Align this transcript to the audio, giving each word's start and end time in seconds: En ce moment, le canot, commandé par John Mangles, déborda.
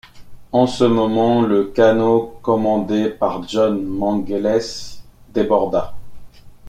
En 0.51 0.65
ce 0.65 0.83
moment, 0.83 1.43
le 1.43 1.65
canot, 1.65 2.39
commandé 2.41 3.07
par 3.07 3.47
John 3.47 3.85
Mangles, 3.85 4.97
déborda. 5.31 5.93